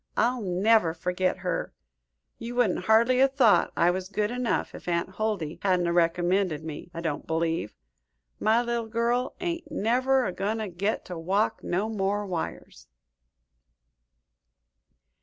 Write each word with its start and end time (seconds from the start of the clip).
I'll 0.17 0.41
never 0.41 0.95
forget 0.95 1.37
her. 1.45 1.75
You 2.39 2.55
wouldn't 2.55 2.85
hardly 2.85 3.19
'a' 3.19 3.27
thought 3.27 3.71
I 3.77 3.91
was 3.91 4.09
good 4.09 4.31
enough, 4.31 4.73
if 4.73 4.87
Aunt 4.87 5.09
Huldy 5.17 5.59
hadn't 5.61 5.85
a 5.85 5.93
recommended 5.93 6.63
me, 6.63 6.89
I 6.91 7.01
don't 7.01 7.27
believe. 7.27 7.75
My 8.39 8.63
little 8.63 8.87
girl 8.87 9.35
ain't 9.39 9.71
never 9.71 10.25
a 10.25 10.31
goin' 10.33 10.57
to 10.57 10.69
get 10.69 11.05
to 11.05 11.19
walk 11.19 11.63
no 11.63 11.87
more 11.87 12.25
wires." 12.25 12.87